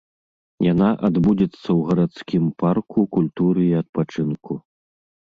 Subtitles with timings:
[0.71, 4.63] Яна адбудзецца ў гарадскім парку культуры і адпачынку.